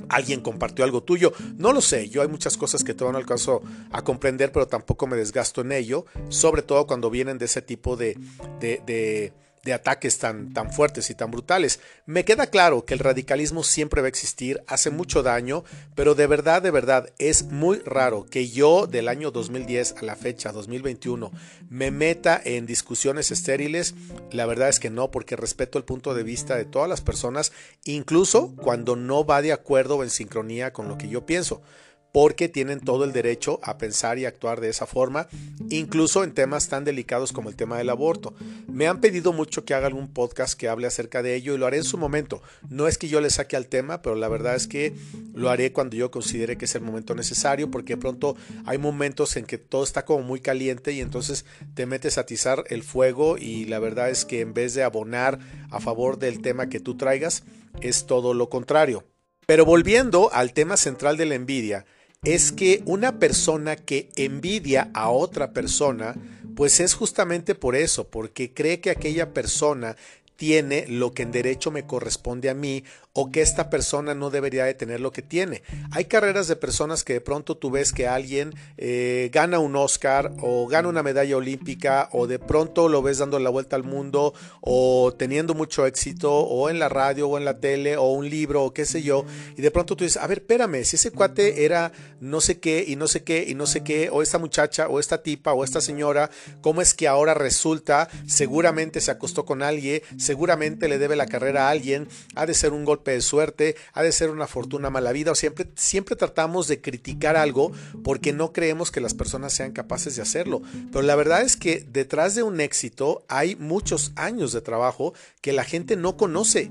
alguien 0.10 0.42
compartió 0.42 0.84
algo 0.84 1.04
tuyo. 1.04 1.32
No 1.58 1.72
lo 1.72 1.82
sé, 1.82 2.10
yo 2.10 2.22
hay 2.22 2.28
muchas 2.28 2.58
cosas 2.58 2.84
que 2.84 2.94
todavía 2.94 3.14
no 3.14 3.18
alcanzo 3.20 3.62
a 3.92 4.02
comprender, 4.04 4.52
pero 4.52 4.68
tampoco 4.68 5.08
me 5.08 5.16
desgasto 5.16 5.62
en 5.62 5.72
ello, 5.72 6.06
sobre 6.30 6.62
todo 6.62 6.88
cuando 6.88 7.10
vienen 7.10 7.38
de 7.38 7.46
ese 7.46 7.62
tipo 7.62 7.96
de, 7.96 8.18
de, 8.60 8.82
de 8.86 9.34
de 9.64 9.74
ataques 9.74 10.20
tan, 10.20 10.54
tan 10.54 10.72
fuertes 10.72 11.10
y 11.10 11.16
tan 11.16 11.32
brutales. 11.32 11.80
Me 12.06 12.26
queda 12.26 12.48
claro 12.48 12.86
que 12.86 12.94
el 12.94 13.00
radicalismo 13.00 13.64
siempre 13.64 14.02
va 14.02 14.08
a 14.08 14.10
existir, 14.10 14.64
hace 14.68 14.90
mucho 14.90 15.24
daño, 15.24 15.64
pero 15.96 16.16
de 16.16 16.28
verdad, 16.28 16.62
de 16.62 16.72
verdad, 16.72 17.12
es 17.20 17.44
muy 17.44 17.80
raro 17.80 18.26
que 18.26 18.50
yo 18.50 18.88
del 18.88 19.08
año 19.08 19.32
2010 19.32 19.96
a 19.98 20.02
la 20.04 20.16
fecha 20.16 20.52
2021 20.52 21.32
me 21.70 21.92
meta 21.92 22.42
en 22.44 22.66
discusiones 22.66 23.32
estériles. 23.32 23.96
La 24.32 24.46
verdad 24.46 24.70
es 24.70 24.80
que 24.80 24.90
no, 24.90 25.12
porque 25.12 25.36
respeto 25.36 25.78
el 25.78 25.84
punto 25.84 26.14
de 26.14 26.24
vista 26.24 26.56
de 26.56 26.66
todas 26.66 26.90
las 26.90 27.02
personas, 27.02 27.52
incluso 27.84 28.56
cuando 28.56 28.96
no 28.96 29.26
va 29.26 29.42
de 29.42 29.54
acuerdo 29.54 29.98
o 29.98 30.04
en 30.04 30.10
sincronía 30.10 30.74
con 30.74 30.88
lo 30.88 30.98
que 30.98 31.10
yo 31.10 31.26
pienso 31.26 31.62
porque 32.12 32.50
tienen 32.50 32.80
todo 32.80 33.04
el 33.04 33.12
derecho 33.12 33.60
a 33.64 33.78
pensar 33.78 34.18
y 34.18 34.26
actuar 34.26 34.62
de 34.62 34.70
esa 34.70 34.86
forma, 34.86 35.28
incluso 35.70 36.24
en 36.24 36.34
temas 36.34 36.68
tan 36.68 36.84
delicados 36.84 37.32
como 37.32 37.50
el 37.50 37.56
tema 37.56 37.78
del 37.78 37.90
aborto. 37.90 38.34
Me 38.68 38.88
han 38.88 39.00
pedido 39.00 39.34
mucho 39.34 39.66
que 39.66 39.74
haga 39.74 39.88
algún 39.88 40.08
podcast 40.08 40.60
que 40.60 40.70
hable 40.70 40.88
acerca 40.88 41.22
de 41.22 41.36
ello 41.36 41.54
y 41.54 41.58
lo 41.58 41.68
haré 41.68 41.78
en 41.78 41.84
su 41.84 41.98
momento. 41.98 42.42
No 42.70 42.88
es 42.88 42.98
que 42.98 43.08
yo 43.08 43.22
le 43.22 43.30
saque 43.30 43.56
al 43.56 43.68
tema, 43.68 44.02
pero 44.02 44.16
la 44.16 44.28
verdad 44.28 44.56
es 44.56 44.68
que 44.68 44.96
lo 45.34 45.50
haré 45.50 45.72
cuando 45.72 45.96
yo 45.96 46.12
considere 46.12 46.58
que 46.58 46.66
es 46.66 46.76
el 46.76 46.82
momento 46.82 47.16
necesario, 47.16 47.70
porque 47.70 47.94
de 47.94 48.02
pronto 48.02 48.36
hay 48.66 48.78
momentos 48.78 49.38
en 49.38 49.46
que 49.46 49.58
todo 49.58 49.84
está 49.84 50.06
como 50.06 50.24
muy 50.24 50.40
caliente 50.40 50.94
y 50.94 51.02
entonces 51.02 51.46
te 51.76 51.86
metes 51.86 52.18
a 52.18 52.22
atizar 52.22 52.64
el 52.70 52.84
fuego 52.84 53.38
y 53.38 53.66
la 53.66 53.80
verdad 53.80 54.10
es 54.10 54.26
que 54.26 54.42
en 54.42 54.54
vez 54.54 54.74
de 54.74 54.84
abonar 54.84 55.40
a 55.70 55.80
favor 55.80 56.18
del 56.18 56.42
tema 56.42 56.70
que 56.70 56.80
tú 56.80 56.98
traigas, 56.98 57.44
es 57.82 58.06
todo 58.06 58.34
lo 58.34 58.50
contrario. 58.50 59.06
Pero 59.46 59.66
volviendo 59.66 60.32
al 60.32 60.54
tema 60.54 60.78
central 60.78 61.18
de 61.18 61.26
la 61.26 61.36
envidia, 61.36 61.86
es 62.24 62.52
que 62.52 62.84
una 62.86 63.18
persona 63.18 63.76
que 63.78 64.10
envidia 64.16 64.92
a 64.94 65.10
otra 65.10 65.54
persona, 65.54 66.16
pues 66.56 66.82
es 66.82 66.94
justamente 66.94 67.56
por 67.56 67.76
eso, 67.76 68.08
porque 68.10 68.54
cree 68.54 68.82
que 68.82 68.90
aquella 68.90 69.34
persona 69.34 69.96
tiene 70.40 70.86
lo 70.88 71.12
que 71.12 71.24
en 71.24 71.34
derecho 71.34 71.70
me 71.70 71.86
corresponde 71.86 72.50
a 72.50 72.54
mí 72.54 72.86
o 73.12 73.30
que 73.30 73.42
esta 73.42 73.70
persona 73.70 74.16
no 74.16 74.30
debería 74.30 74.64
de 74.64 74.74
tener 74.74 75.02
lo 75.02 75.12
que 75.12 75.22
tiene. 75.22 75.64
Hay 75.92 76.06
carreras 76.06 76.48
de 76.48 76.56
personas 76.56 77.04
que 77.04 77.12
de 77.12 77.22
pronto 77.22 77.58
tú 77.58 77.70
ves 77.70 77.92
que 77.92 78.08
alguien 78.08 78.54
eh, 78.78 79.30
gana 79.34 79.60
un 79.60 79.76
Oscar 79.76 80.32
o 80.42 80.66
gana 80.68 80.88
una 80.88 81.04
medalla 81.04 81.36
olímpica 81.36 82.08
o 82.14 82.26
de 82.26 82.40
pronto 82.40 82.88
lo 82.88 83.02
ves 83.02 83.18
dando 83.18 83.38
la 83.38 83.50
vuelta 83.50 83.76
al 83.76 83.84
mundo 83.84 84.34
o 84.62 85.14
teniendo 85.18 85.56
mucho 85.56 85.86
éxito 85.86 86.34
o 86.34 86.70
en 86.70 86.80
la 86.80 86.88
radio 86.88 87.28
o 87.28 87.38
en 87.38 87.44
la 87.44 87.60
tele 87.60 87.98
o 87.98 88.14
un 88.14 88.30
libro 88.30 88.64
o 88.64 88.74
qué 88.74 88.86
sé 88.86 89.02
yo 89.02 89.26
y 89.58 89.62
de 89.62 89.72
pronto 89.72 89.98
tú 89.98 90.06
dices, 90.06 90.22
a 90.24 90.28
ver, 90.28 90.38
espérame, 90.38 90.86
si 90.86 90.96
ese 90.96 91.12
cuate 91.12 91.66
era 91.66 91.92
no 92.22 92.40
sé 92.40 92.62
qué 92.62 92.86
y 92.88 92.96
no 92.96 93.10
sé 93.10 93.26
qué 93.26 93.44
y 93.46 93.56
no 93.56 93.68
sé 93.68 93.84
qué 93.84 94.10
o 94.10 94.22
esta 94.22 94.38
muchacha 94.38 94.88
o 94.88 95.02
esta 95.02 95.22
tipa 95.22 95.52
o 95.52 95.66
esta 95.66 95.82
señora, 95.82 96.30
¿cómo 96.62 96.82
es 96.82 96.94
que 96.94 97.10
ahora 97.10 97.34
resulta 97.34 98.08
seguramente 98.28 99.02
se 99.02 99.12
acostó 99.12 99.44
con 99.44 99.62
alguien, 99.62 100.02
seguramente 100.30 100.88
le 100.88 101.00
debe 101.00 101.16
la 101.16 101.26
carrera 101.26 101.66
a 101.66 101.72
alguien, 101.72 102.08
ha 102.36 102.46
de 102.46 102.54
ser 102.54 102.72
un 102.72 102.86
golpe 102.86 103.10
de 103.10 103.22
suerte, 103.22 103.76
ha 103.94 104.04
de 104.04 104.12
ser 104.12 104.30
una 104.30 104.46
fortuna 104.46 104.92
mala 104.92 105.12
vida, 105.12 105.32
o 105.32 105.36
siempre, 105.36 105.66
siempre 105.74 106.16
tratamos 106.16 106.68
de 106.68 106.82
criticar 106.82 107.36
algo 107.36 107.72
porque 108.04 108.32
no 108.32 108.54
creemos 108.54 108.92
que 108.92 109.02
las 109.02 109.16
personas 109.16 109.54
sean 109.54 109.72
capaces 109.72 110.16
de 110.16 110.22
hacerlo. 110.22 110.62
Pero 110.92 111.02
la 111.02 111.16
verdad 111.16 111.42
es 111.42 111.58
que 111.58 111.84
detrás 111.92 112.36
de 112.36 112.44
un 112.44 112.62
éxito 112.62 113.26
hay 113.28 113.56
muchos 113.56 114.12
años 114.16 114.54
de 114.54 114.62
trabajo 114.62 115.16
que 115.42 115.52
la 115.52 115.64
gente 115.64 115.96
no 115.96 116.16
conoce. 116.16 116.70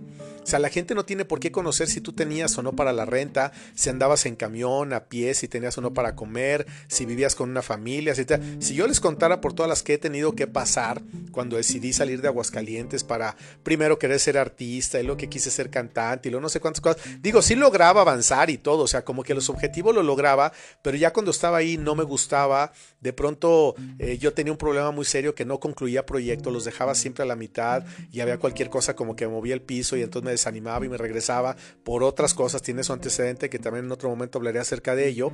O 0.48 0.50
sea, 0.50 0.58
la 0.60 0.70
gente 0.70 0.94
no 0.94 1.04
tiene 1.04 1.26
por 1.26 1.40
qué 1.40 1.52
conocer 1.52 1.88
si 1.88 2.00
tú 2.00 2.14
tenías 2.14 2.56
o 2.56 2.62
no 2.62 2.72
para 2.72 2.94
la 2.94 3.04
renta, 3.04 3.52
si 3.74 3.90
andabas 3.90 4.24
en 4.24 4.34
camión, 4.34 4.94
a 4.94 5.04
pie, 5.04 5.34
si 5.34 5.46
tenías 5.46 5.76
o 5.76 5.82
no 5.82 5.92
para 5.92 6.16
comer, 6.16 6.66
si 6.86 7.04
vivías 7.04 7.34
con 7.34 7.50
una 7.50 7.60
familia, 7.60 8.14
Si 8.14 8.74
yo 8.74 8.86
les 8.86 9.00
contara 9.00 9.42
por 9.42 9.52
todas 9.52 9.68
las 9.68 9.82
que 9.82 9.92
he 9.92 9.98
tenido 9.98 10.34
que 10.34 10.46
pasar 10.46 11.02
cuando 11.32 11.58
decidí 11.58 11.92
salir 11.92 12.22
de 12.22 12.28
Aguascalientes 12.28 13.04
para 13.04 13.36
primero 13.62 13.98
querer 13.98 14.18
ser 14.18 14.38
artista 14.38 15.00
y 15.00 15.02
luego 15.02 15.18
que 15.18 15.28
quise 15.28 15.50
ser 15.50 15.70
cantante 15.70 16.28
y 16.28 16.30
luego 16.30 16.42
no 16.42 16.48
sé 16.48 16.60
cuántas 16.60 16.80
cosas. 16.80 17.02
Digo, 17.20 17.42
sí 17.42 17.54
lograba 17.54 18.02
avanzar 18.02 18.50
y 18.50 18.58
todo, 18.58 18.82
o 18.82 18.86
sea, 18.86 19.04
como 19.04 19.22
que 19.22 19.34
los 19.34 19.48
objetivos 19.50 19.94
lo 19.94 20.02
lograba, 20.02 20.52
pero 20.82 20.96
ya 20.96 21.12
cuando 21.12 21.30
estaba 21.30 21.58
ahí 21.58 21.76
no 21.76 21.94
me 21.94 22.04
gustaba. 22.04 22.72
De 23.00 23.12
pronto 23.12 23.74
eh, 23.98 24.18
yo 24.18 24.32
tenía 24.32 24.52
un 24.52 24.58
problema 24.58 24.90
muy 24.90 25.04
serio 25.04 25.34
que 25.34 25.44
no 25.44 25.60
concluía 25.60 26.04
proyectos, 26.04 26.52
los 26.52 26.64
dejaba 26.64 26.94
siempre 26.94 27.22
a 27.22 27.26
la 27.26 27.36
mitad 27.36 27.84
y 28.10 28.20
había 28.20 28.38
cualquier 28.38 28.70
cosa 28.70 28.96
como 28.96 29.16
que 29.16 29.28
movía 29.28 29.54
el 29.54 29.62
piso 29.62 29.96
y 29.96 30.02
entonces 30.02 30.24
me 30.24 30.32
desanimaba 30.32 30.84
y 30.84 30.88
me 30.88 30.96
regresaba 30.96 31.56
por 31.84 32.02
otras 32.02 32.34
cosas. 32.34 32.62
Tiene 32.62 32.82
su 32.82 32.92
antecedente 32.92 33.48
que 33.50 33.58
también 33.58 33.84
en 33.84 33.92
otro 33.92 34.08
momento 34.08 34.38
hablaré 34.38 34.58
acerca 34.58 34.94
de 34.94 35.08
ello. 35.08 35.32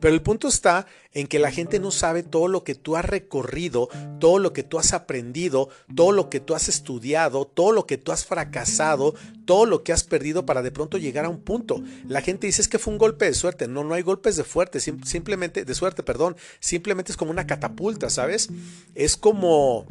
Pero 0.00 0.14
el 0.14 0.22
punto 0.22 0.48
está 0.48 0.86
en 1.12 1.26
que 1.26 1.38
la 1.38 1.50
gente 1.50 1.78
no 1.78 1.90
sabe 1.90 2.22
todo 2.22 2.48
lo 2.48 2.64
que 2.64 2.74
tú 2.74 2.96
has 2.96 3.04
recorrido, 3.04 3.88
todo 4.20 4.38
lo 4.38 4.52
que 4.52 4.62
tú 4.62 4.78
has 4.78 4.92
aprendido, 4.92 5.68
todo 5.94 6.12
lo 6.12 6.28
que 6.28 6.40
tú 6.40 6.54
has 6.54 6.68
estudiado, 6.68 7.46
todo 7.56 7.72
lo 7.72 7.86
que 7.86 7.96
tú 7.96 8.12
has 8.12 8.26
fracasado, 8.26 9.14
todo 9.46 9.64
lo 9.64 9.82
que 9.82 9.94
has 9.94 10.04
perdido 10.04 10.44
para 10.44 10.60
de 10.60 10.70
pronto 10.70 10.98
llegar 10.98 11.24
a 11.24 11.30
un 11.30 11.40
punto. 11.40 11.82
La 12.06 12.20
gente 12.20 12.46
dice 12.46 12.60
es 12.60 12.68
que 12.68 12.78
fue 12.78 12.92
un 12.92 12.98
golpe 12.98 13.24
de 13.24 13.32
suerte. 13.32 13.66
No, 13.66 13.82
no 13.82 13.94
hay 13.94 14.02
golpes 14.02 14.36
de 14.36 14.44
fuerte, 14.44 14.78
simplemente 14.78 15.64
de 15.64 15.74
suerte, 15.74 16.02
perdón. 16.02 16.36
Simplemente 16.60 17.12
es 17.12 17.16
como 17.16 17.30
una 17.30 17.46
catapulta, 17.46 18.10
¿sabes? 18.10 18.50
Es 18.94 19.16
como, 19.16 19.86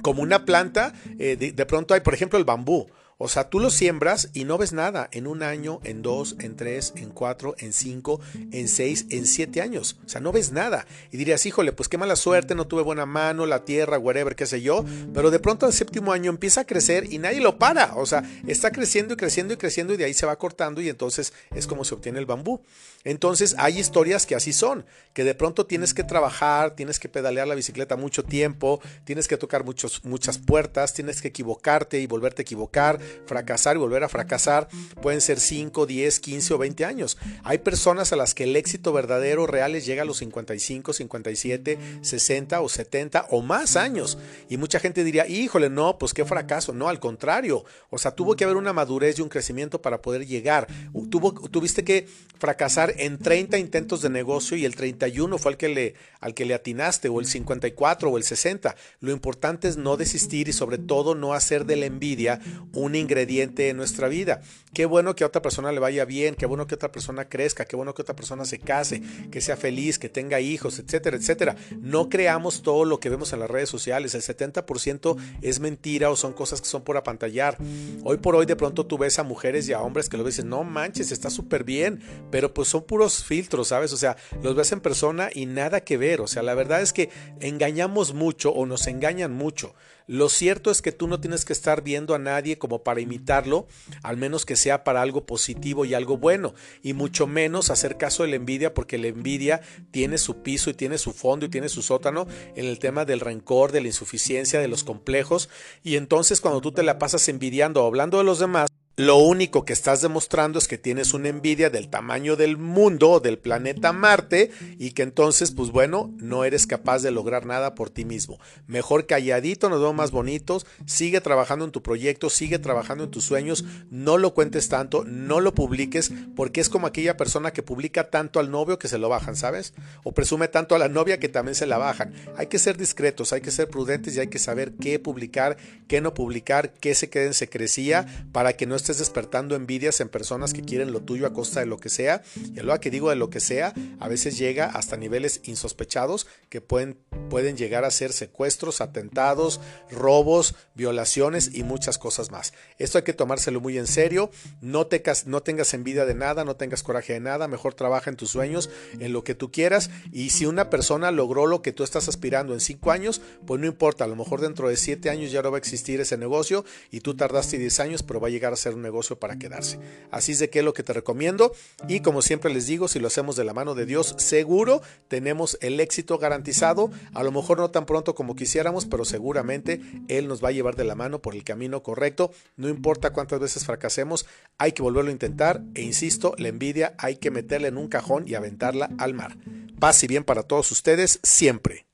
como 0.00 0.22
una 0.22 0.46
planta. 0.46 0.94
Eh, 1.18 1.36
de 1.36 1.66
pronto 1.66 1.92
hay, 1.92 2.00
por 2.00 2.14
ejemplo, 2.14 2.38
el 2.38 2.46
bambú. 2.46 2.86
O 3.18 3.28
sea, 3.28 3.48
tú 3.48 3.60
lo 3.60 3.70
siembras 3.70 4.30
y 4.32 4.44
no 4.44 4.58
ves 4.58 4.72
nada 4.72 5.08
en 5.12 5.26
un 5.26 5.42
año, 5.42 5.80
en 5.84 6.02
dos, 6.02 6.36
en 6.40 6.56
tres, 6.56 6.92
en 6.96 7.10
cuatro, 7.10 7.54
en 7.58 7.72
cinco, 7.72 8.20
en 8.50 8.68
seis, 8.68 9.06
en 9.10 9.26
siete 9.26 9.60
años. 9.60 9.96
O 10.04 10.08
sea, 10.08 10.20
no 10.20 10.32
ves 10.32 10.52
nada. 10.52 10.86
Y 11.12 11.16
dirías, 11.16 11.46
híjole, 11.46 11.72
pues 11.72 11.88
qué 11.88 11.96
mala 11.96 12.16
suerte, 12.16 12.54
no 12.54 12.66
tuve 12.66 12.82
buena 12.82 13.06
mano, 13.06 13.46
la 13.46 13.64
tierra, 13.64 13.98
whatever, 13.98 14.34
qué 14.34 14.46
sé 14.46 14.62
yo. 14.62 14.84
Pero 15.12 15.30
de 15.30 15.38
pronto 15.38 15.66
al 15.66 15.72
séptimo 15.72 16.12
año 16.12 16.30
empieza 16.30 16.62
a 16.62 16.66
crecer 16.66 17.12
y 17.12 17.18
nadie 17.18 17.40
lo 17.40 17.58
para. 17.58 17.94
O 17.96 18.06
sea, 18.06 18.22
está 18.46 18.70
creciendo 18.70 19.14
y 19.14 19.16
creciendo 19.16 19.54
y 19.54 19.56
creciendo 19.56 19.94
y 19.94 19.96
de 19.96 20.04
ahí 20.04 20.14
se 20.14 20.26
va 20.26 20.36
cortando 20.36 20.80
y 20.80 20.88
entonces 20.88 21.32
es 21.54 21.66
como 21.66 21.84
se 21.84 21.94
obtiene 21.94 22.18
el 22.18 22.26
bambú. 22.26 22.62
Entonces 23.04 23.54
hay 23.58 23.78
historias 23.78 24.24
que 24.24 24.34
así 24.34 24.52
son, 24.52 24.86
que 25.12 25.24
de 25.24 25.34
pronto 25.34 25.66
tienes 25.66 25.92
que 25.92 26.04
trabajar, 26.04 26.74
tienes 26.74 26.98
que 26.98 27.10
pedalear 27.10 27.46
la 27.46 27.54
bicicleta 27.54 27.96
mucho 27.96 28.24
tiempo, 28.24 28.80
tienes 29.04 29.28
que 29.28 29.36
tocar 29.36 29.62
muchos, 29.62 30.04
muchas 30.04 30.38
puertas, 30.38 30.94
tienes 30.94 31.20
que 31.20 31.28
equivocarte 31.28 32.00
y 32.00 32.06
volverte 32.06 32.40
a 32.40 32.44
equivocar 32.44 32.98
fracasar 33.26 33.76
y 33.76 33.78
volver 33.78 34.04
a 34.04 34.08
fracasar 34.08 34.68
pueden 35.02 35.20
ser 35.20 35.40
5, 35.40 35.86
10, 35.86 36.20
15 36.20 36.54
o 36.54 36.58
20 36.58 36.84
años. 36.84 37.18
Hay 37.42 37.58
personas 37.58 38.12
a 38.12 38.16
las 38.16 38.34
que 38.34 38.44
el 38.44 38.56
éxito 38.56 38.92
verdadero 38.92 39.46
real 39.46 39.72
les 39.72 39.86
llega 39.86 40.02
a 40.02 40.04
los 40.04 40.18
55, 40.18 40.92
57, 40.92 41.78
60 42.02 42.60
o 42.60 42.68
70 42.68 43.26
o 43.30 43.42
más 43.42 43.76
años. 43.76 44.18
Y 44.48 44.56
mucha 44.56 44.80
gente 44.80 45.04
diría, 45.04 45.26
híjole, 45.26 45.70
no, 45.70 45.98
pues 45.98 46.14
qué 46.14 46.24
fracaso. 46.24 46.72
No, 46.72 46.88
al 46.88 47.00
contrario. 47.00 47.64
O 47.90 47.98
sea, 47.98 48.12
tuvo 48.12 48.36
que 48.36 48.44
haber 48.44 48.56
una 48.56 48.72
madurez 48.72 49.18
y 49.18 49.22
un 49.22 49.28
crecimiento 49.28 49.80
para 49.82 50.00
poder 50.02 50.26
llegar. 50.26 50.66
Tuvo, 51.10 51.32
tuviste 51.48 51.84
que 51.84 52.06
fracasar 52.38 52.94
en 52.98 53.18
30 53.18 53.58
intentos 53.58 54.02
de 54.02 54.10
negocio 54.10 54.56
y 54.56 54.64
el 54.64 54.76
31 54.76 55.38
fue 55.38 55.52
al 55.52 55.58
que 55.58 55.68
le, 55.68 55.94
al 56.20 56.34
que 56.34 56.44
le 56.44 56.54
atinaste, 56.54 57.08
o 57.08 57.20
el 57.20 57.26
54 57.26 58.10
o 58.10 58.16
el 58.16 58.24
60. 58.24 58.74
Lo 59.00 59.12
importante 59.12 59.68
es 59.68 59.76
no 59.76 59.96
desistir 59.96 60.48
y 60.48 60.52
sobre 60.52 60.78
todo 60.78 61.14
no 61.14 61.34
hacer 61.34 61.66
de 61.66 61.76
la 61.76 61.86
envidia 61.86 62.40
un 62.72 62.93
ingrediente 62.96 63.68
en 63.68 63.76
nuestra 63.76 64.08
vida. 64.08 64.42
Qué 64.72 64.86
bueno 64.86 65.14
que 65.14 65.24
a 65.24 65.28
otra 65.28 65.40
persona 65.40 65.70
le 65.70 65.78
vaya 65.78 66.04
bien, 66.04 66.34
qué 66.34 66.46
bueno 66.46 66.66
que 66.66 66.74
otra 66.74 66.90
persona 66.90 67.28
crezca, 67.28 67.64
qué 67.64 67.76
bueno 67.76 67.94
que 67.94 68.02
otra 68.02 68.16
persona 68.16 68.44
se 68.44 68.58
case, 68.58 69.02
que 69.30 69.40
sea 69.40 69.56
feliz, 69.56 69.98
que 69.98 70.08
tenga 70.08 70.40
hijos, 70.40 70.78
etcétera, 70.78 71.16
etcétera. 71.16 71.56
No 71.80 72.08
creamos 72.08 72.62
todo 72.62 72.84
lo 72.84 72.98
que 72.98 73.08
vemos 73.08 73.32
en 73.32 73.40
las 73.40 73.50
redes 73.50 73.68
sociales. 73.68 74.14
El 74.14 74.22
70% 74.22 75.16
es 75.42 75.60
mentira 75.60 76.10
o 76.10 76.16
son 76.16 76.32
cosas 76.32 76.60
que 76.60 76.66
son 76.66 76.82
por 76.82 76.96
apantallar. 76.96 77.56
Hoy 78.02 78.16
por 78.18 78.34
hoy 78.34 78.46
de 78.46 78.56
pronto 78.56 78.84
tú 78.86 78.98
ves 78.98 79.18
a 79.18 79.22
mujeres 79.22 79.68
y 79.68 79.72
a 79.72 79.80
hombres 79.80 80.08
que 80.08 80.16
lo 80.16 80.24
dicen, 80.24 80.48
no 80.48 80.64
manches, 80.64 81.12
está 81.12 81.30
súper 81.30 81.64
bien, 81.64 82.00
pero 82.30 82.52
pues 82.52 82.68
son 82.68 82.82
puros 82.82 83.24
filtros, 83.24 83.68
¿sabes? 83.68 83.92
O 83.92 83.96
sea, 83.96 84.16
los 84.42 84.56
ves 84.56 84.72
en 84.72 84.80
persona 84.80 85.30
y 85.32 85.46
nada 85.46 85.82
que 85.82 85.96
ver. 85.96 86.20
O 86.20 86.26
sea, 86.26 86.42
la 86.42 86.54
verdad 86.54 86.82
es 86.82 86.92
que 86.92 87.10
engañamos 87.40 88.14
mucho 88.14 88.50
o 88.50 88.66
nos 88.66 88.86
engañan 88.86 89.32
mucho. 89.32 89.74
Lo 90.06 90.28
cierto 90.28 90.70
es 90.70 90.82
que 90.82 90.92
tú 90.92 91.08
no 91.08 91.18
tienes 91.18 91.44
que 91.44 91.54
estar 91.54 91.82
viendo 91.82 92.14
a 92.14 92.18
nadie 92.18 92.58
como 92.58 92.82
para 92.82 93.00
imitarlo, 93.00 93.66
al 94.02 94.18
menos 94.18 94.44
que 94.44 94.56
sea 94.56 94.84
para 94.84 95.00
algo 95.00 95.24
positivo 95.24 95.84
y 95.84 95.94
algo 95.94 96.18
bueno, 96.18 96.54
y 96.82 96.92
mucho 96.92 97.26
menos 97.26 97.70
hacer 97.70 97.96
caso 97.96 98.22
de 98.22 98.30
la 98.30 98.36
envidia, 98.36 98.74
porque 98.74 98.98
la 98.98 99.08
envidia 99.08 99.62
tiene 99.90 100.18
su 100.18 100.42
piso 100.42 100.68
y 100.68 100.74
tiene 100.74 100.98
su 100.98 101.12
fondo 101.12 101.46
y 101.46 101.48
tiene 101.48 101.70
su 101.70 101.80
sótano 101.80 102.26
en 102.54 102.66
el 102.66 102.78
tema 102.78 103.04
del 103.04 103.20
rencor, 103.20 103.72
de 103.72 103.80
la 103.80 103.88
insuficiencia, 103.88 104.60
de 104.60 104.68
los 104.68 104.84
complejos, 104.84 105.48
y 105.82 105.96
entonces 105.96 106.40
cuando 106.40 106.60
tú 106.60 106.72
te 106.72 106.82
la 106.82 106.98
pasas 106.98 107.26
envidiando 107.28 107.82
o 107.82 107.86
hablando 107.86 108.18
de 108.18 108.24
los 108.24 108.38
demás, 108.38 108.68
lo 108.96 109.16
único 109.16 109.64
que 109.64 109.72
estás 109.72 110.02
demostrando 110.02 110.56
es 110.56 110.68
que 110.68 110.78
tienes 110.78 111.14
una 111.14 111.28
envidia 111.28 111.68
del 111.68 111.88
tamaño 111.88 112.36
del 112.36 112.56
mundo, 112.56 113.18
del 113.18 113.38
planeta 113.38 113.92
Marte, 113.92 114.52
y 114.78 114.92
que 114.92 115.02
entonces, 115.02 115.50
pues 115.50 115.70
bueno, 115.70 116.12
no 116.18 116.44
eres 116.44 116.68
capaz 116.68 117.02
de 117.02 117.10
lograr 117.10 117.44
nada 117.44 117.74
por 117.74 117.90
ti 117.90 118.04
mismo. 118.04 118.38
Mejor 118.68 119.06
calladito, 119.06 119.68
nos 119.68 119.80
vemos 119.80 119.96
más 119.96 120.10
bonitos, 120.12 120.64
sigue 120.86 121.20
trabajando 121.20 121.64
en 121.64 121.72
tu 121.72 121.82
proyecto, 121.82 122.30
sigue 122.30 122.60
trabajando 122.60 123.02
en 123.02 123.10
tus 123.10 123.24
sueños, 123.24 123.64
no 123.90 124.16
lo 124.16 124.32
cuentes 124.32 124.68
tanto, 124.68 125.04
no 125.04 125.40
lo 125.40 125.54
publiques, 125.54 126.12
porque 126.36 126.60
es 126.60 126.68
como 126.68 126.86
aquella 126.86 127.16
persona 127.16 127.52
que 127.52 127.64
publica 127.64 128.10
tanto 128.10 128.38
al 128.38 128.52
novio 128.52 128.78
que 128.78 128.86
se 128.86 128.98
lo 128.98 129.08
bajan, 129.08 129.34
¿sabes? 129.34 129.74
O 130.04 130.12
presume 130.12 130.46
tanto 130.46 130.76
a 130.76 130.78
la 130.78 130.88
novia 130.88 131.18
que 131.18 131.28
también 131.28 131.56
se 131.56 131.66
la 131.66 131.78
bajan. 131.78 132.14
Hay 132.36 132.46
que 132.46 132.60
ser 132.60 132.76
discretos, 132.76 133.32
hay 133.32 133.40
que 133.40 133.50
ser 133.50 133.68
prudentes 133.68 134.14
y 134.14 134.20
hay 134.20 134.28
que 134.28 134.38
saber 134.38 134.74
qué 134.80 135.00
publicar, 135.00 135.56
qué 135.88 136.00
no 136.00 136.14
publicar, 136.14 136.72
qué 136.74 136.94
se 136.94 137.10
quede 137.10 137.26
en 137.26 137.34
secrecía, 137.34 138.06
para 138.30 138.52
que 138.52 138.66
no 138.66 138.76
estés 138.84 138.98
despertando 138.98 139.56
envidias 139.56 140.00
en 140.00 140.10
personas 140.10 140.52
que 140.52 140.62
quieren 140.62 140.92
lo 140.92 141.00
tuyo 141.00 141.26
a 141.26 141.32
costa 141.32 141.60
de 141.60 141.66
lo 141.66 141.78
que 141.78 141.88
sea. 141.88 142.22
Y 142.54 142.60
a 142.60 142.62
lo 142.62 142.78
que 142.78 142.90
digo 142.90 143.08
de 143.08 143.16
lo 143.16 143.30
que 143.30 143.40
sea, 143.40 143.72
a 143.98 144.08
veces 144.08 144.36
llega 144.36 144.66
hasta 144.66 144.96
niveles 144.96 145.40
insospechados 145.44 146.26
que 146.50 146.60
pueden, 146.60 146.98
pueden 147.30 147.56
llegar 147.56 147.84
a 147.84 147.90
ser 147.90 148.12
secuestros, 148.12 148.80
atentados, 148.80 149.60
robos, 149.90 150.54
violaciones 150.74 151.50
y 151.54 151.62
muchas 151.62 151.96
cosas 151.96 152.30
más. 152.30 152.52
Esto 152.78 152.98
hay 152.98 153.04
que 153.04 153.14
tomárselo 153.14 153.60
muy 153.60 153.78
en 153.78 153.86
serio. 153.86 154.30
No, 154.60 154.86
no 155.26 155.42
tengas 155.42 155.74
envidia 155.74 156.04
de 156.04 156.14
nada, 156.14 156.44
no 156.44 156.56
tengas 156.56 156.82
coraje 156.82 157.14
de 157.14 157.20
nada. 157.20 157.48
Mejor 157.48 157.74
trabaja 157.74 158.10
en 158.10 158.16
tus 158.16 158.30
sueños, 158.30 158.68
en 159.00 159.12
lo 159.14 159.24
que 159.24 159.34
tú 159.34 159.50
quieras. 159.50 159.90
Y 160.12 160.30
si 160.30 160.44
una 160.44 160.68
persona 160.68 161.10
logró 161.10 161.46
lo 161.46 161.62
que 161.62 161.72
tú 161.72 161.84
estás 161.84 162.08
aspirando 162.08 162.52
en 162.52 162.60
cinco 162.60 162.90
años, 162.90 163.22
pues 163.46 163.60
no 163.60 163.66
importa. 163.66 164.04
A 164.04 164.08
lo 164.08 164.16
mejor 164.16 164.42
dentro 164.42 164.68
de 164.68 164.76
siete 164.76 165.08
años 165.08 165.32
ya 165.32 165.40
no 165.40 165.50
va 165.50 165.56
a 165.56 165.58
existir 165.58 166.00
ese 166.00 166.18
negocio 166.18 166.66
y 166.90 167.00
tú 167.00 167.14
tardaste 167.14 167.56
10 167.56 167.80
años, 167.80 168.02
pero 168.02 168.20
va 168.20 168.28
a 168.28 168.30
llegar 168.30 168.52
a 168.52 168.56
ser 168.56 168.73
un 168.74 168.82
negocio 168.82 169.18
para 169.18 169.38
quedarse. 169.38 169.78
Así 170.10 170.32
es 170.32 170.38
de 170.38 170.50
que 170.50 170.60
es 170.60 170.64
lo 170.64 170.74
que 170.74 170.82
te 170.82 170.92
recomiendo 170.92 171.52
y 171.88 172.00
como 172.00 172.22
siempre 172.22 172.52
les 172.52 172.66
digo, 172.66 172.88
si 172.88 172.98
lo 172.98 173.08
hacemos 173.08 173.36
de 173.36 173.44
la 173.44 173.54
mano 173.54 173.74
de 173.74 173.86
Dios, 173.86 174.14
seguro 174.18 174.82
tenemos 175.08 175.58
el 175.60 175.80
éxito 175.80 176.18
garantizado, 176.18 176.90
a 177.14 177.22
lo 177.22 177.32
mejor 177.32 177.58
no 177.58 177.70
tan 177.70 177.86
pronto 177.86 178.14
como 178.14 178.36
quisiéramos, 178.36 178.86
pero 178.86 179.04
seguramente 179.04 179.80
Él 180.08 180.28
nos 180.28 180.42
va 180.42 180.48
a 180.48 180.52
llevar 180.52 180.76
de 180.76 180.84
la 180.84 180.94
mano 180.94 181.20
por 181.20 181.34
el 181.34 181.44
camino 181.44 181.82
correcto, 181.82 182.30
no 182.56 182.68
importa 182.68 183.12
cuántas 183.12 183.40
veces 183.40 183.64
fracasemos, 183.64 184.26
hay 184.58 184.72
que 184.72 184.82
volverlo 184.82 185.10
a 185.10 185.12
intentar 185.12 185.62
e 185.74 185.82
insisto, 185.82 186.34
la 186.38 186.48
envidia 186.48 186.94
hay 186.98 187.16
que 187.16 187.30
meterla 187.30 187.68
en 187.68 187.78
un 187.78 187.88
cajón 187.88 188.24
y 188.26 188.34
aventarla 188.34 188.90
al 188.98 189.14
mar. 189.14 189.36
Paz 189.78 190.02
y 190.04 190.06
bien 190.06 190.24
para 190.24 190.42
todos 190.42 190.70
ustedes 190.70 191.20
siempre. 191.22 191.86